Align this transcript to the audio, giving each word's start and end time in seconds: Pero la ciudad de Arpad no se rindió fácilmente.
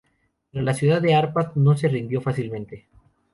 Pero 0.51 0.63
la 0.65 0.73
ciudad 0.73 0.99
de 0.99 1.13
Arpad 1.13 1.51
no 1.53 1.77
se 1.77 1.87
rindió 1.87 2.21
fácilmente. 2.21 2.87